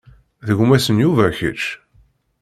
D 0.45 0.47
gma-s 0.57 0.85
n 0.91 1.01
Yuba 1.03 1.25
kečč? 1.37 1.61